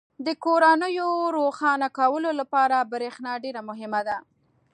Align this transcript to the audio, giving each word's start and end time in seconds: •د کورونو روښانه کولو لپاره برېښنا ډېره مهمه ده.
•د 0.25 0.27
کورونو 0.45 0.87
روښانه 1.37 1.87
کولو 1.97 2.29
لپاره 2.39 2.87
برېښنا 2.91 3.33
ډېره 3.43 3.61
مهمه 3.69 4.01
ده. 4.07 4.17